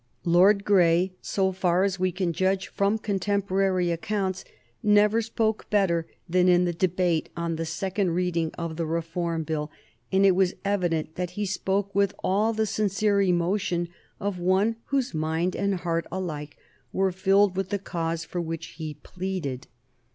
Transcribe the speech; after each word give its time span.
Lord 0.25 0.65
Grey, 0.65 1.13
so 1.21 1.51
far 1.51 1.83
as 1.83 1.99
we 1.99 2.11
can 2.11 2.33
judge 2.33 2.69
from 2.69 2.97
contemporary 2.97 3.91
accounts, 3.91 4.43
never 4.81 5.21
spoke 5.21 5.69
better 5.69 6.07
than 6.27 6.49
in 6.49 6.65
the 6.65 6.73
debate 6.73 7.29
on 7.37 7.55
the 7.55 7.67
second 7.67 8.15
reading 8.15 8.49
of 8.57 8.77
the 8.77 8.87
Reform 8.87 9.43
Bill, 9.43 9.69
and 10.11 10.25
it 10.25 10.31
was 10.31 10.55
evident 10.65 11.13
that 11.17 11.31
he 11.37 11.45
spoke 11.45 11.93
with 11.93 12.15
all 12.23 12.51
the 12.51 12.65
sincere 12.65 13.21
emotion 13.21 13.89
of 14.19 14.39
one 14.39 14.77
whose 14.85 15.13
mind 15.13 15.55
and 15.55 15.75
heart 15.75 16.07
alike 16.11 16.57
were 16.91 17.11
filled 17.11 17.55
with 17.55 17.69
the 17.69 17.77
cause 17.77 18.25
for 18.25 18.41
which 18.41 18.65
he 18.79 18.95
pleaded. 19.03 19.67